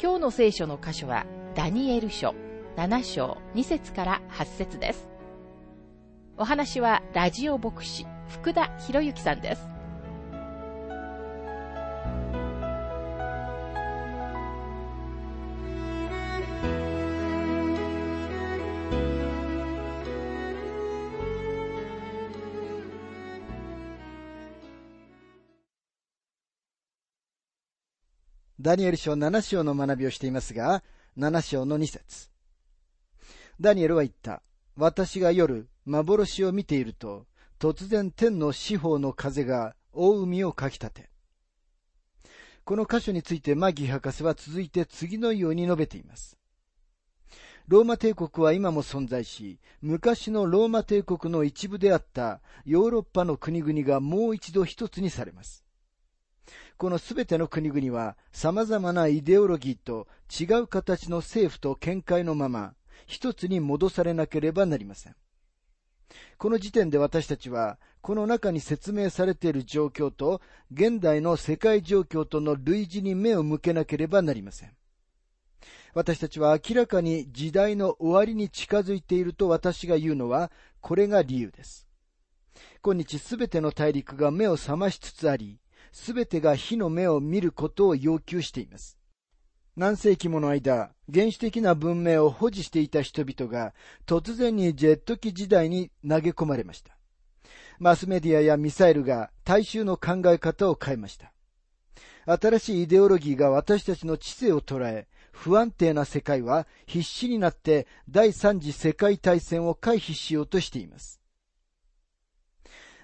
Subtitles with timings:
[0.00, 1.26] 今日の聖書の箇所は
[1.56, 2.32] ダニエル書
[2.76, 5.08] 7章2節から8節です。
[6.36, 9.77] お話はラジオ牧師福田博之さんです。
[28.68, 30.82] ダニエル書7章の学びをしていますが、
[31.16, 32.28] 7章の2節
[33.58, 34.42] ダニエルは言った。
[34.76, 37.24] 私が夜、幻を見ていると、
[37.58, 41.10] 突然天の四方の風が大海をかき立て。
[42.66, 46.36] この箇所についてマギ博士は続いて次のように述べています。
[47.68, 55.64] ローマ帝国は今も存在し、昔のローマ帝国の一部であったヨーロッパの国々がもう一度一つにされます。
[56.78, 65.16] このすべての国々は様々なイデオロギーと違う形の政府と見解のまま一つに戻されなければなりません。
[66.38, 70.40] この時点で私たちは、この中に説明されている状況と、
[70.72, 74.72] 現代の世界状況との類似に目を向けなければなりません。
[75.94, 81.88] 私たちは明らかに時代の終わりに近づいていると私が言うのは、これが理由です。
[82.82, 85.58] 今日すべての大陸が目を覚ましつつあり、
[85.92, 88.98] すべてが火の目を見ることを要求しています。
[89.76, 93.74] 何世紀もの間、原始的な文明を保持していた人々が
[94.06, 96.96] 突然にジェット機時代に投げ込まれました。
[97.78, 101.32] マスメディアやミサイルが大衆の考え方を変えました。
[102.26, 111.20] 新しいイデオロギーが私たちの知性を捉え、不安定な世界は必死になって第三次世界大戦を回避しようとしています。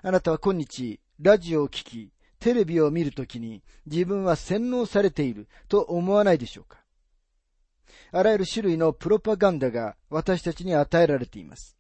[0.03, 2.11] あなたは今日、ラジオを聴き、
[2.45, 6.77] テレビを見るときに自分は洗脳されていると思わないでしょうか
[8.13, 11.79] あらゆる種類のプロパガンダが私たちに与えられています。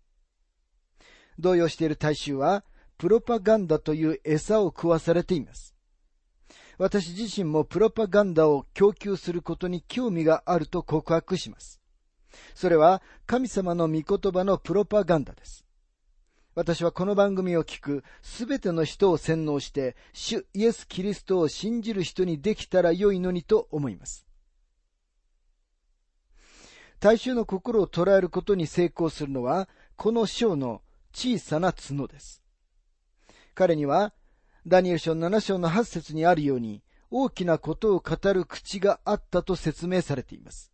[1.38, 2.64] 動揺している大衆は、
[2.96, 5.74] プロパガンダという餌を食わされています。
[6.78, 11.78] 私自身もプロパガンダを供給することに興味があると告白します。
[12.54, 15.66] それは神様の御言葉のプロパガンダです。
[16.54, 24.24] 私はこの番組を聞くすべての人を洗脳して、主イエス・キリストを信じる人にできたら良いのにと思います。
[27.00, 30.82] 大衆の心を捉えることに成功するのは、この章の
[31.12, 32.40] 小さな角です。
[33.54, 34.14] 彼には、
[34.64, 40.72] ダニエル書7章の8節にあるように、大きなことを語る口があったと説明されています。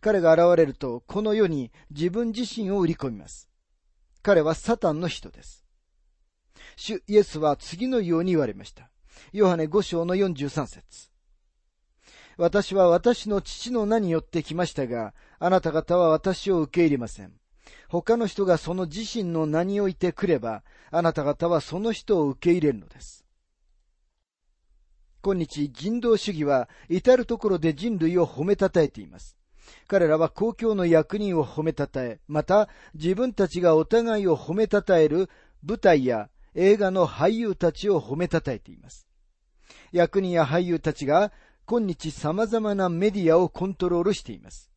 [0.00, 3.45] 彼が現れると、この世に自分自身を売り込みます。
[4.26, 5.64] 彼はサタンの人です。
[6.74, 8.90] 主イエスは次のように言われました。
[9.32, 11.10] ヨハネ5章の43節
[12.36, 17.34] 私は私の父の名によって来ましたが、あなた方は私を受け入れません。
[17.88, 23.24] 他の人がその自身の名において来れば、あなた方はその人を受け入れるのです。
[25.22, 29.36] 今日人道主義は至るところで人類を褒めたたえています。
[29.86, 35.28] 彼らは公共の役人を褒めたたえ、また自分たちがお互いを褒めたたえる
[35.62, 39.06] 舞台や映画の俳優たちを褒めたたえています。
[39.92, 41.32] 役人や俳優たちが
[41.66, 44.70] 今日様々なメディアをコントロールしています。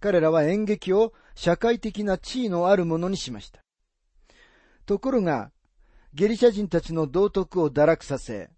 [0.00, 3.60] 彼らは演劇を社会的な地位のあるものにしました。
[4.86, 5.52] ところが、
[6.14, 8.50] ゲリシャ人たちの道徳を堕落させ、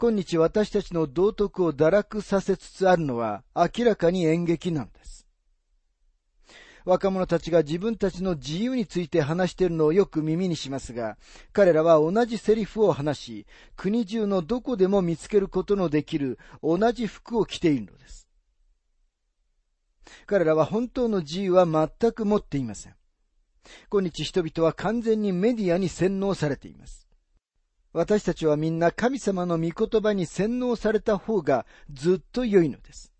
[0.00, 5.26] 今日私たちの道徳を堕落させつつあるのは明らかに演劇なんです。
[6.84, 11.18] 若者たちが自分たちの自由について話しているのをよく耳にしますが、
[11.52, 13.46] 彼らは同じセリフを話し、
[13.76, 18.28] 国中のどこでも見つけることのできる同じ服を着ているのです。
[20.26, 22.94] 彼らは本当の自由は全く持っていません。
[23.90, 27.07] 今日人々は完全にメディアに洗脳されています。
[27.92, 33.12] 私たちはみんな神様の御言葉に洗脳された方がずっと良いのです。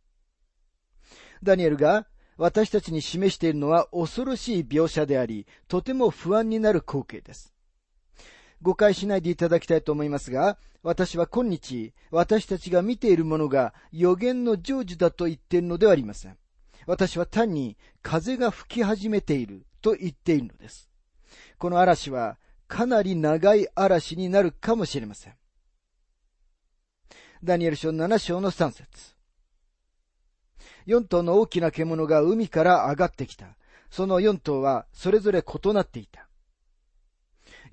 [1.43, 2.06] ダニエルが
[2.37, 7.53] 私たちに示しているのは恐ろしい描写であり、とても不安になる光景です。
[8.62, 16.37] 誤解しないでいただきたいと思いますが、私は今日、私たちが見ているものが予言の成就だと言っているのではありません。
[16.87, 20.88] 私は単に風が吹き始めていると言っているのです。
[21.59, 22.38] この嵐は
[22.69, 25.35] かなり長い嵐になるかもしれません。
[27.43, 28.87] ダニエル書7章の3節
[30.87, 33.56] 4頭の大きな獣が海から上がってきた。
[33.91, 36.29] その4頭はそれぞれ異なっていた。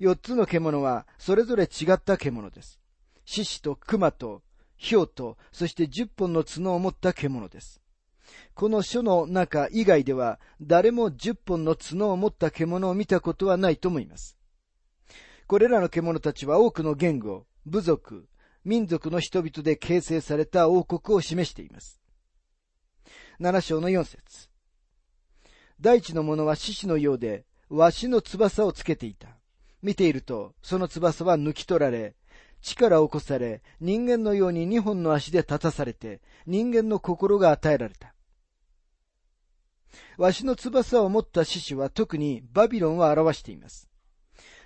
[0.00, 2.80] 4つの獣はそれぞれ違った獣です。
[3.24, 4.42] 獅子と熊と
[4.78, 7.80] 豹と、そして10本の角を持った獣です。
[8.54, 14.35] この書の中以外では誰も10本の角を持った獣を見たことはないと思います。
[15.46, 18.28] これらの獣たちは多くの言語、部族、
[18.64, 22.00] 民族の人々で形成された王国を示しています。
[23.38, 24.48] 7章の4節
[25.80, 29.28] 大地の者は獅子のようで、わしの翼をつけていた。
[29.82, 32.16] 見ていると、その翼は抜き取られ、
[32.60, 38.14] 力を起こされ、人間のように二本の足で立たされて、人間の心が与えられた。
[40.16, 43.88] わしの翼を持った獅子は特にバビロンを表しています。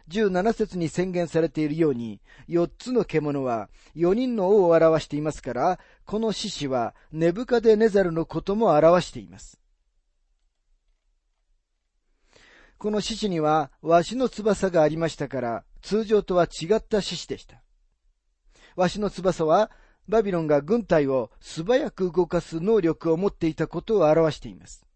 [0.08, 9.60] 17節に宣言されているように、4つの獣は4人の王を表していますから、この獅子はネブカデネザルのことも表しています。
[12.78, 17.62] この獅子にはわしの翼がありましたから、通常とは違った獅子でした。
[18.74, 19.70] わしの翼は、
[20.08, 24.89] バビロンが軍隊を素早く動かす能力を持っていたことを表しています。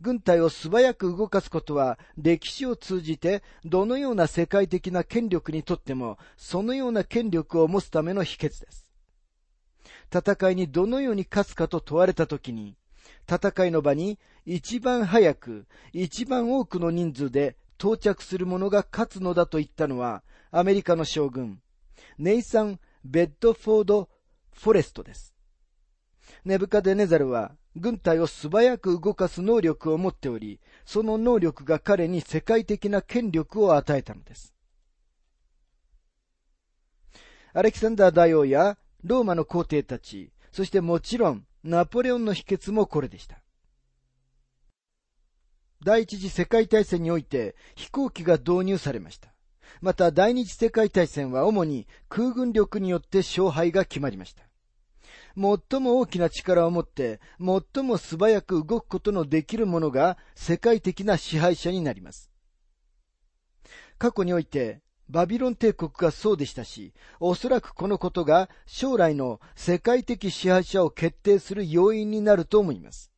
[0.00, 8.86] 軍隊を素早く動かすことは歴史を通じてどのような世界的な権力にとってもそのような権力を持つための秘訣です。
[10.12, 12.76] 戦いにどのように勝つかと問われたときに、
[13.28, 21.60] 戦いの場に一番早く、一番多くの人数で到着する者が勝つのだと言ったのは、アメリカの将軍、
[22.18, 24.08] ネイサン・ベッドフォード・
[24.54, 25.34] フォレストです。
[26.44, 34.54] ネブカデネザルは軍隊を素早く動かす能力を持っており、その能力が彼に世界的な権力を与えたのです。
[37.52, 43.42] アレキサンダー大王やローマの皇帝たち、そしてもちろんナポレオンの秘訣もこれでした。
[45.84, 49.34] 第一次世界大戦において飛行機が導入されました。
[49.82, 54.45] また第二次世界大戦は主に空軍力によって勝敗が決まりました。
[55.36, 62.30] 最も大きな力を持って、最も素早く動くことのできる者が世界的な支配者になります。
[63.98, 73.12] 過去において、バビロン帝国がそうでしたし、おそらくこのことが将来の世界的支配者を決定する要因になると思います。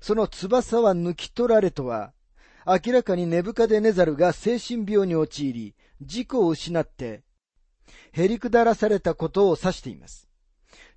[0.00, 2.12] その翼は抜き取られとは、
[2.66, 7.22] 明らかにネブカデネザルが精神病に陥り、自己を失って
[8.12, 10.28] へりくだらされたことを指しています。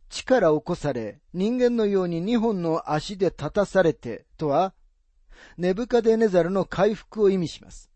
[0.10, 4.74] 力を起こされ、人間のように二本の足で立たされてとは、
[5.58, 7.90] ネブカデネザルの回復を意味します。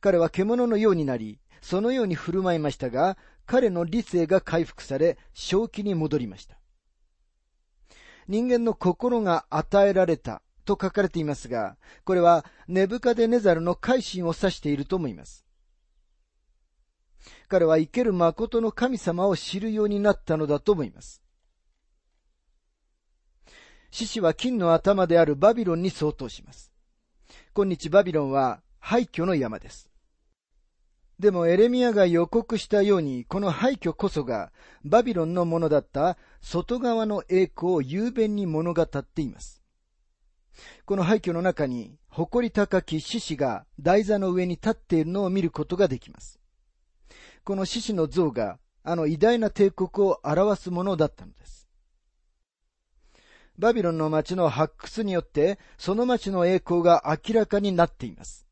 [0.00, 6.58] 彼は獣のようになり、そのように振る舞いましたが、彼の理性が回復され、正気に戻りました。
[8.28, 15.47] 人間の心が与えられたと書かれていますが、これはネブカデネザルの改心を指していると思います。
[17.48, 21.22] 彼は生ける誠の神様を知るようになったのだと思います。
[23.90, 26.72] 獅子は金の頭であるバビロンに相当します。
[27.54, 29.90] 今日バビロンは廃墟の山です。
[31.18, 34.52] でもエレミアが予告したように、この廃墟こそが
[34.84, 39.60] バビロンのものだった外側の栄光を雄弁に物語っています。
[40.84, 46.38] この廃墟の中に誇り高き獅子が台座の上に立っているのを見ることができます。
[47.48, 51.66] この獅子の像があの偉大な帝国を表すものだったのです。
[53.58, 58.46] バビロンの町の発掘によって、その町の栄光が明らかになっています。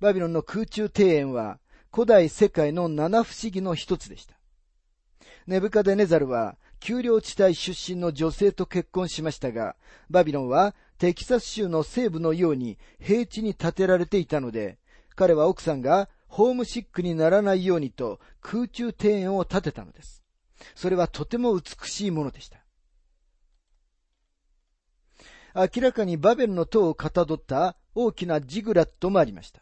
[0.00, 1.60] バビロンの空中庭園は、
[1.92, 4.34] 古代世界の七不思議の一つでした。
[5.46, 9.76] ネブカデネザルは、丘陵地帯出身の女性と結婚しましたが、
[10.10, 14.78] バビロンはテキサス州の西部のように平地に建てられていたので、
[15.14, 20.22] 彼は奥さんがホームシックにならないようにと空中庭園を建てたのです。
[20.76, 22.58] それはとても美しいものでした。
[25.54, 29.60] 明らかにバベルの塔をかたどった大きなジグラットもありました。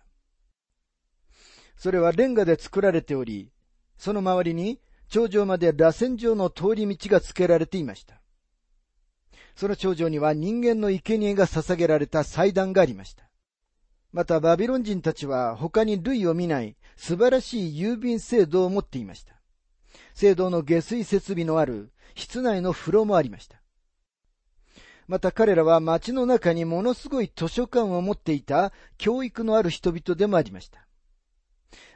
[1.79, 3.51] それはレンガで作られており、
[3.97, 8.21] その周りに頂上まで螺旋状の通り道が付けられていました。
[9.57, 13.28] その頂上には人間の生贄が捧げられた祭壇がありました。
[14.13, 19.35] またバビロン人たちは他に類を見ない素晴らしい郵便制度を持っていました。
[20.15, 23.61] 聖堂の下水設備のある室内の風呂もありました。
[25.07, 30.87] また彼らは街の中にものすごい図書館を持っていた教育のある人々でもありました。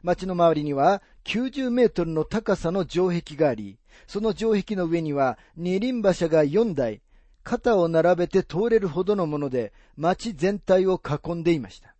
[0.02, 7.02] 街の周りには90メートルの高さの城壁があり、その城壁の上には二輪馬車が4台、
[7.42, 11.94] 肩を並べて通れるほどのもので街全体を囲んでいました。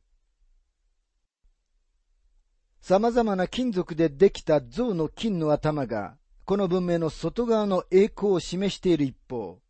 [2.82, 9.60] 様々な金属でできた象の金の頭が、この文明の外側の栄光を示している一方、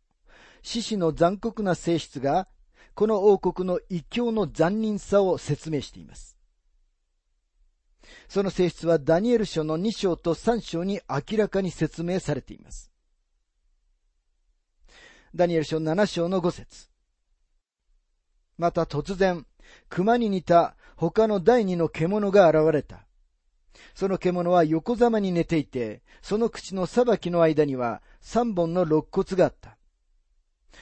[0.63, 2.47] 獅子の残酷な性質が、
[2.95, 6.39] この王国の異教の残忍さを説明しています。
[8.27, 12.91] その性質はダニエル書の2章と3章に明らかに説明されています。
[15.35, 16.89] ダニエル書7章の5節
[18.57, 19.45] また突然、
[19.89, 23.05] 熊に似た他の第二の獣が現れた。
[23.95, 29.77] その獣は横ざまに寝ていて、その口の裁きの間には三本の肋骨があった。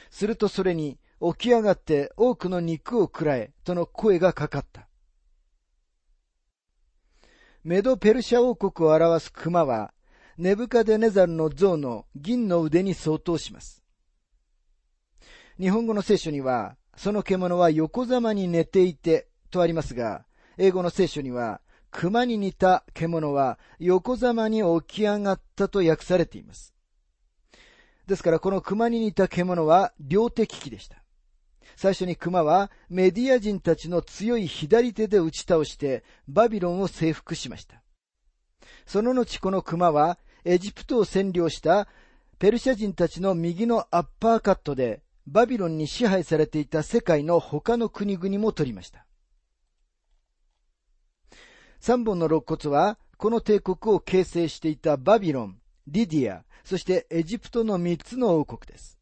[0.10, 4.88] するとそれに起き上がって多くの肉を食らえとの声がかかった。
[7.64, 9.94] メドペルシャ王国を表す熊は、
[10.38, 13.84] ネブカデネザルの像の銀の腕に相当します。
[15.60, 20.26] 日本語の聖書には、その獣は横ざまに寝ていてとありますが、
[20.58, 26.74] 英語の聖書には、熊に似た獣は横ざまに起き上がったと訳されています。
[28.08, 31.04] ですからこの熊に似た獣は両手利きでした。
[31.76, 37.82] 最初に熊はメディア人たちの強い左手で打ち倒してバビロンを征服しました。
[38.86, 41.88] その後この熊はエジプトを占領した
[42.40, 49.06] ペルシャ人たちの右のアッパーカットでバビロンに支配されていた世界の他の国々も取りました。
[51.82, 55.58] 三本の肋骨はこの帝国を形成していたバビロン、
[55.88, 59.00] リディア、そしてエジプトの三つの王国です。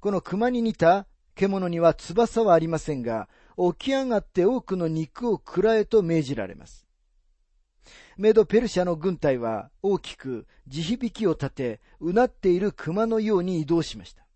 [0.00, 1.06] この熊に似た
[1.36, 6.84] 獣には翼はありませんが、起き上がって多くの肉を食らえと命じられます。
[8.16, 14.26] メドペルシャの軍隊は大きく地響きを立て、うなっている熊のように移動しました。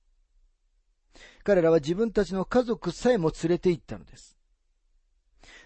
[1.42, 4.38] 彼らは自分たちの家族さえも連れて行ったのです。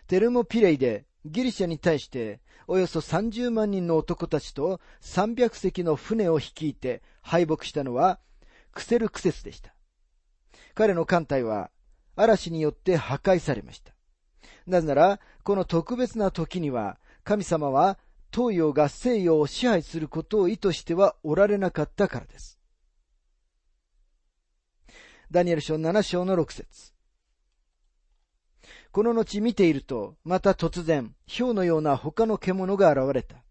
[0.07, 8.19] テルモピレイでギリシャに対しておよそ30万人の男たちと300隻の船を率いて敗北したのは
[8.73, 9.75] クセルクセスでした。
[10.75, 11.71] 彼の艦隊は
[12.17, 13.95] 嵐によって破壊されました。
[14.67, 17.99] なぜなら、この特別な時には神様は
[18.35, 22.59] 東洋が西洋を支配することを意図してはおられなかったからです。
[25.31, 26.96] ダニエル書7章の6節
[28.97, 33.45] この後見ていると、また突然、氷のような他の獣が現れた。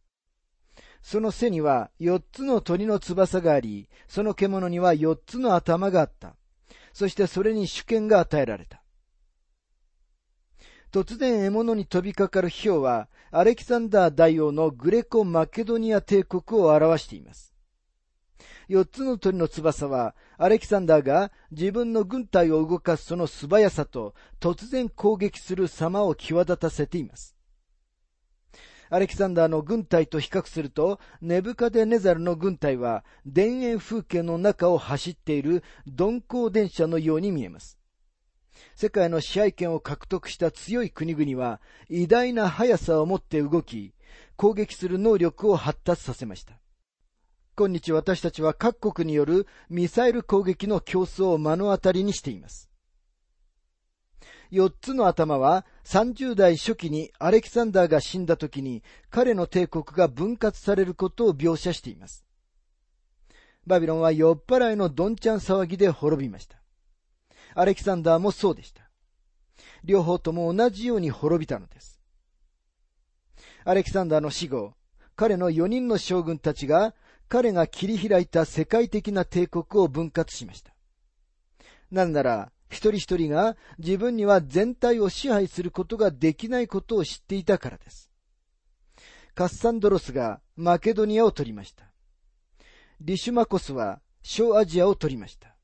[1.03, 6.35] その背には四つの鳥の翼があり、その獣には四つの頭があった。
[6.93, 8.81] そしてそれに主権が与えられた。
[10.91, 17.54] 突然獲物に飛びかかる氷は、アレキサンダー大王のグレコ・マケドニア帝国を表しています。
[18.67, 27.35] 四つの鳥の翼は、アレキサンダーが自分の軍隊を動かすその素早さと突然攻撃する様を際立たせています。
[28.89, 33.03] アレキサンダーの軍隊と比較すると、ネブカデネザルの軍隊は
[33.33, 37.79] 田園風景の中を走っている鈍行電車のように見えます。
[38.75, 43.93] 世界の支配権を獲得した強い国々は偉大な速さを持って動き、
[44.35, 46.59] 攻撃する能力を発達させました。
[47.57, 52.69] 今日私たちは各国によるミサイル攻撃の競争を目の当たりにしています。
[54.51, 62.25] 四つの頭は30代初期にアレキサンダーが死んだ時に彼の帝国が分割されることを描写しています。
[63.65, 66.61] バビロンは酔っ払いのどんちゃん騒ぎで滅びました。
[67.55, 68.89] アレキサンダーもそうでした。
[69.83, 72.01] 両方とも同じように滅びたのです。
[73.63, 74.73] アレキサンダーの死後、
[75.15, 76.93] 彼の4人の将軍たちが
[77.27, 80.73] 彼が切り開いた世界的な帝国を分割しました。
[81.91, 88.11] なぜなら、一人一人が自分には全体を支配することができないことを知っていたからです。
[89.33, 91.85] カッサンドロスがマケドニアを取りました。
[93.01, 95.55] リシュマコスは小アジアを取りました。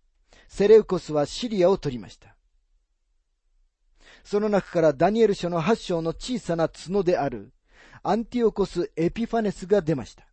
[0.47, 2.35] セレウコスはシリアを取りました。
[4.23, 7.53] その中からダニエル書の8章の小さな角である
[8.03, 10.30] アンティオコス・エピファネスが出ました。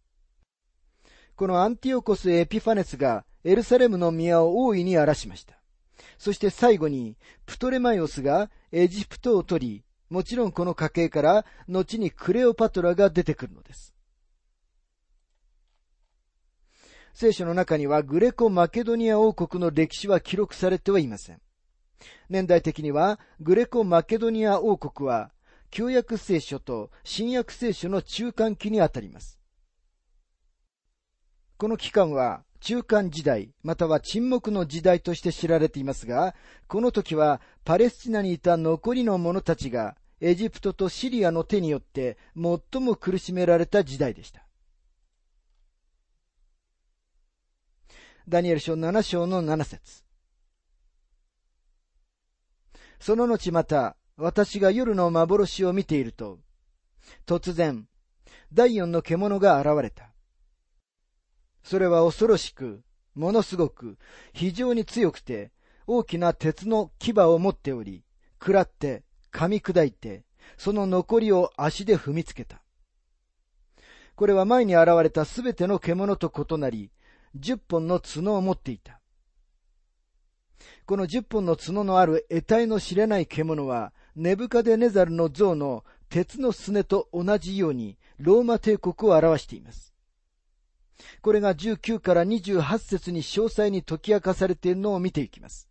[1.38, 5.54] このアンティオコス・エピファネスがエルサレムの宮を大いに荒らしました。
[6.18, 7.16] そして最後に、
[7.47, 13.95] プトレマイオスがエジプトを取り、もちろんこの家系から後にクレオパトラが出てくるのです。
[17.14, 21.40] 聖書の中にはグレコ・マケドニア王国の歴史は記録されてはいません。
[22.28, 25.30] 年代的にはグレコ・マケドニア王国は
[25.71, 29.38] 旧約聖書と新約聖書の中間期にあたります。
[31.59, 36.37] この期間は中間時代、または沈黙の時代として知られていますが、
[36.69, 44.47] この時はパレスチナにいた残りの者たちがエジプトとシリアの手によって最も苦しめられた時代でした。
[48.29, 50.05] ダニエル書7章の7節
[53.00, 56.38] その後また、私が夜の幻を見ていると、
[57.27, 57.88] 突然、
[58.53, 60.08] 第四の獣が現れた。
[61.68, 62.82] それは恐ろしく、
[63.14, 63.98] ものすごく、
[64.32, 65.52] 非常に強くて、
[65.87, 68.06] 大きな鉄の牙を持っており、
[68.40, 70.25] 食らって、噛み砕いて、
[70.56, 72.62] その残りを足で踏みつけた。
[74.16, 76.90] これは前に現れたすべての獣と異なり、
[77.34, 79.02] 十本の角を持っていた。
[80.87, 89.88] この十本の角のある得体の知れない獣は、ネブカデネザルの像の鉄のすねと同じように、ローマ帝国を表しています。
[91.23, 95.69] これが19から28節に詳細に解き明かされているのを見ていきます。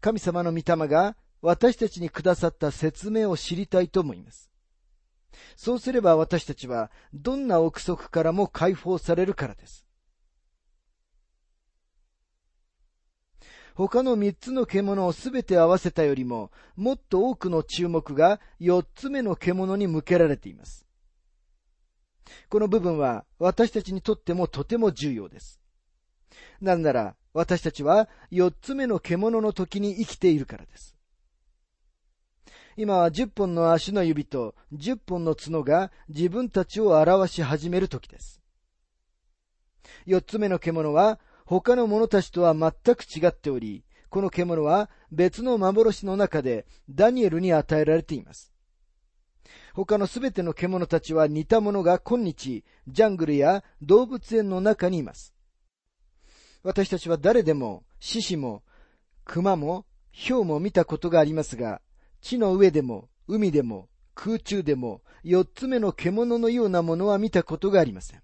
[0.00, 4.50] 神様の御霊が私たちにくださった説明を知りたいと思います。
[5.56, 9.86] そうすれば私たちはどんな憶測からも解放されるからです。
[13.74, 20.83] 他の三つの獣をすべて合わせたよりも、もっと多くの注目が四つ目の獣に向けられています。
[22.48, 25.60] この部分は私たちにとってもとても重要です。
[26.60, 30.96] なんなら私たちは四つ目の獣の時に生きているからです。
[32.76, 38.40] 今は十本の足の指と十本の角が自分たちを表し始める時です。
[40.06, 48.53] 四つ目の獣は他の者たちとは全く違っており、この獣は別の幻の中でダニエルに与えられています。
[49.74, 55.34] 他のすべての獣たちは似た者が今日、ジャングルや動物園の中にいます。
[56.62, 58.62] 私たちは誰でも、獅子も、
[59.24, 61.82] 熊も、豹も見たことがありますが、
[62.20, 68.22] 地の上でも、海でも、空中でも、四つ目の獣のようなものは見たことがありません。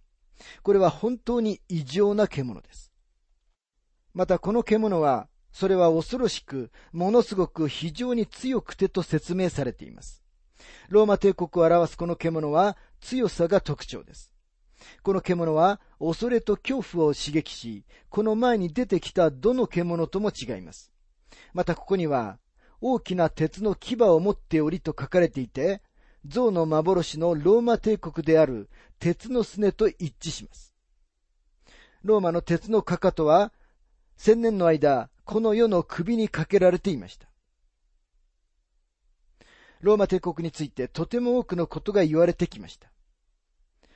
[0.62, 2.92] これは本当に異常な獣です。
[4.14, 10.19] またこの獣は、それは恐ろしく、ものすごく非常に強くてと説明されています。
[10.88, 14.32] ローマ帝国を表すこの獣は強さが特徴です。
[15.02, 20.92] この獣は恐れと恐怖を刺激し、この前に出てきたどの獣とも違います。
[21.52, 22.38] またここには、
[22.80, 25.82] 大きな鉄の牙を持っておりと書かれていて、
[26.26, 28.68] 象の幻のローマ帝国である
[28.98, 30.74] 鉄のすねと一致します。
[32.02, 33.52] ローマの鉄のかかとは、
[34.16, 37.29] 千年の間、この世の首にかけられていました。
[39.80, 42.90] ローマ帝国についてとても多くのことが言われてきました。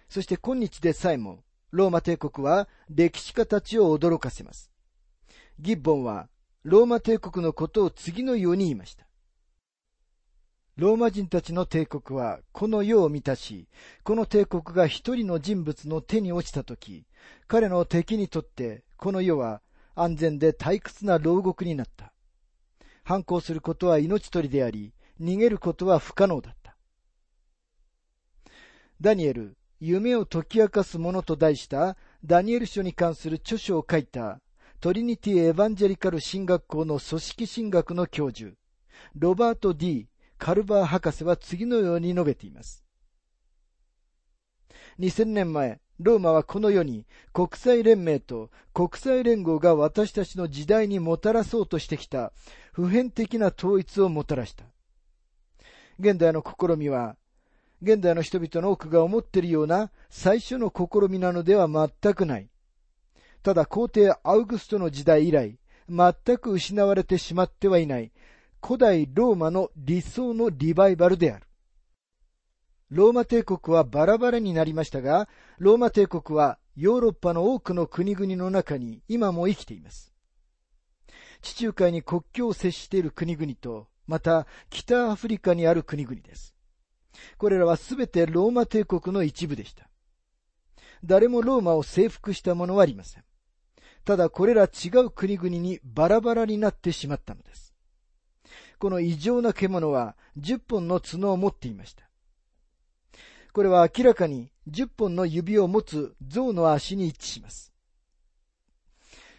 [0.09, 4.71] そして今日でさえも、ローマ帝国は歴史家たちを驚かせます。
[5.59, 6.29] ギッボンは
[6.63, 9.07] ローマ帝国のことを次のように言いました。
[10.77, 13.69] ローマ人たちの帝国はこの世を満たし、
[14.03, 17.07] この帝国が一人の人物の手に落ちたとき、
[17.47, 19.61] 彼の敵にとってこの世は
[19.95, 22.13] 安全で退屈な牢獄になった。
[23.05, 26.77] 反抗することは命取りであり、逃げることは不可能だった。
[29.01, 34.41] ダニエル、夢を解き明かすものと題したダニエル書に関する著書を書いた
[34.81, 38.57] トリニティ・エヴァンジェリカル神学校の組織神学の教授、
[39.15, 42.85] ロバート・ D・ カルバー博士は次のように述べています。
[44.99, 52.33] 2000年前、ローマはこの世に国際連盟と国際連合が私たちの時代にもたらそうとしてきた
[52.73, 54.74] 普遍的な統一をもたらした。
[55.99, 57.17] 現代の試みは、
[57.83, 62.49] 現代の人々の多くが思っているような最初の試みなのでは全くない。
[63.43, 68.11] ただ皇帝アウグストの時代以来、全く失われてしまってはいない
[68.65, 71.47] 古代ローマの理想のリバイバルである。
[72.89, 75.29] ローマ帝国はバラバラになりましたが、
[75.59, 80.15] ローマ帝国はヨーロッパの多くの国々の中に今も生きています。
[81.43, 86.55] 地中海に国境を接している国々と、また北アフリカにある国々です。
[87.39, 89.89] これらはすべてローマ帝国の一部でした。
[91.05, 93.25] 誰もローマを征服したものはありません。
[94.05, 97.75] ただこれら違う国々にバラバラになってしまったのです。
[98.79, 102.09] この異常な獣は10本の角を持っていました。
[103.53, 107.73] これは明らかに10本の指を持つ象の足に一致します。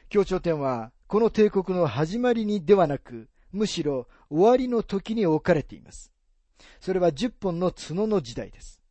[0.10, 6.12] 協調点は、この帝国の始まりにではなく、むしろ終わりの時に置かれています。
[6.80, 8.82] それは10本の角の時代です。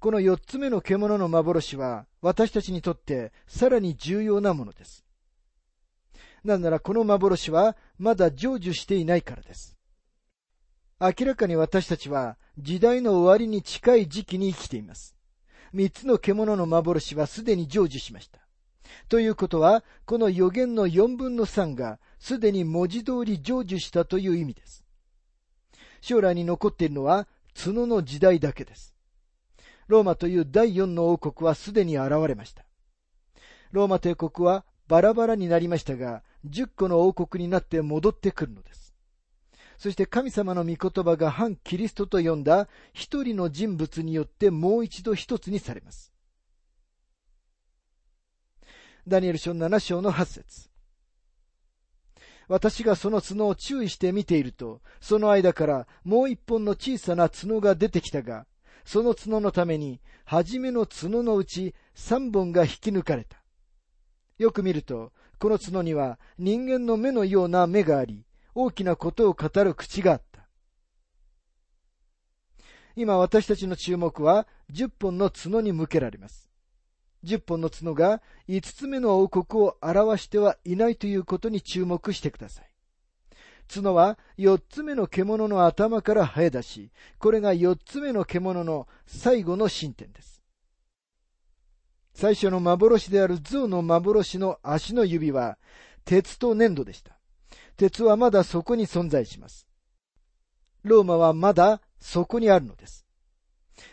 [0.00, 5.04] この4つ目の獣の幻は、私たちにとってさらに重要なものです。
[6.44, 9.78] なぜならこの幻はまだ成就していないからです。
[11.00, 15.16] 明らかに私たちは時代の終わりに近い時期に生きています。
[15.72, 18.43] 三つの獣の幻はすでに成就しました。
[19.08, 24.84] ということは、この予言の四分の三がすでに文字通り成就したという意味です。
[26.00, 28.94] 将来に残っているのは角の時代だけです。
[29.86, 32.64] ローマという第四の王国はすでに現れました。
[33.72, 38.94] ローマ帝国はバラバラになりましたが、十個の王国になって戻ってくるのです。
[39.76, 46.13] そして神様の御言葉が反キリストと呼んだ一人の人物によってもう一度一つにされます。
[49.06, 50.70] ダニエル書7章の8節
[52.48, 58.46] 私がその角を注意して見ていると、その間からもう一本の小さな角が出てきたが、
[58.84, 63.42] その角のために、初めの角のうち三本が引き抜かれた。
[64.38, 70.48] よく見ると、この角には人間の目のような目があり、大きなことを語る口があった。
[72.96, 76.53] 今私たちの注目は10本の角に向けられます。
[77.24, 82.70] 10本の角が5つ目の王国を表してはいないということに注目してください。
[83.72, 90.42] 角は4つ目の獣の頭から生え出し、これが4つ目の獣の最後の進展です。
[92.14, 95.58] 最初の幻である象の幻の足の指は
[96.04, 97.18] 鉄と粘土でした。
[97.76, 99.66] 鉄はまだそこに存在します。
[100.84, 103.06] ローマはまだそこにあるのです。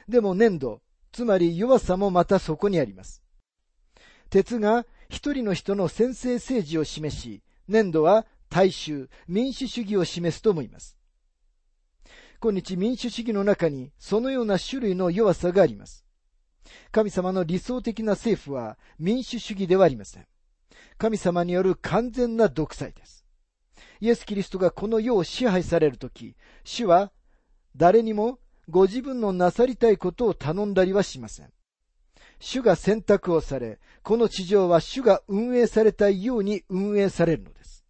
[0.07, 3.20] でも粘土、つまり弱さもまたそこにあります。
[4.31, 10.97] 鉄が一人の人の先制政治を示し、粘土は大衆、民主主義を示すと思います。
[12.41, 16.05] 今日民主主義の中にそのような種類の弱さがあります。
[16.93, 20.25] 神様の理想的な政府は民主主義ではありません。
[20.97, 23.25] 神様による完全な独裁です。
[23.99, 27.11] イエス・キリストがこの世を支配されるとき、主は
[27.75, 28.39] 誰にも
[28.69, 31.51] ご自分のなさりたいことを頼んだりはしません。
[32.41, 37.85] 主が選択をされ、この地上は主が運営されたいように運営されるのです。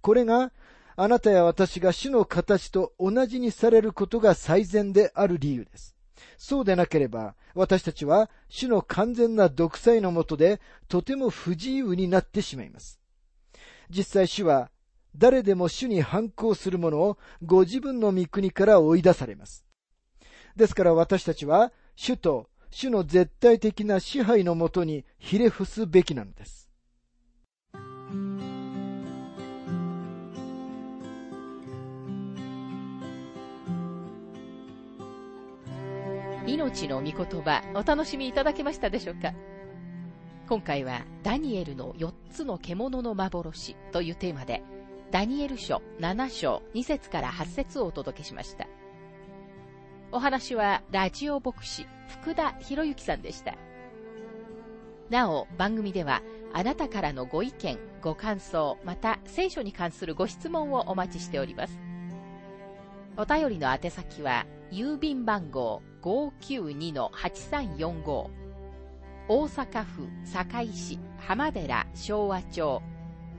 [0.00, 0.52] これが
[0.96, 5.96] あなたや私が主の形と同じにされることが最善である理由です。
[6.38, 13.00] そうでなければ、私たちは主の完全な独裁のもとでとても不自由になってしまいます。
[13.90, 14.70] 実際主は
[15.16, 19.64] 誰でも主に反抗する者をご自分の御国から追い出されます。
[20.54, 26.68] ですから私たちは主と主の絶対的な支配のもとにひれ伏すべきなのです。
[36.46, 39.32] 命の御言葉お楽しみいただけましたでしょうか？
[40.48, 44.62] 今回はダニエルの4つの獣の幻というテーマで
[45.12, 48.66] ダニエル書7章2節から8節をお届けしました。
[50.12, 53.54] お話はラジオ牧師福田博之さんでした。
[55.08, 61.78] なお、番組ではあなたからのご意見、ご感想、また聖書に関するご質問をお待ちしております。
[63.16, 68.30] お便りの宛先は、郵便番号592-8345
[69.28, 72.82] 大阪府堺市浜寺昭和町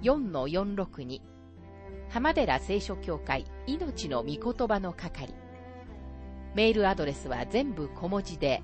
[0.04, 1.22] 4-462
[2.10, 5.34] 浜寺聖書協会命の御言葉の係。
[6.56, 8.64] メールアドレスは全部小文字で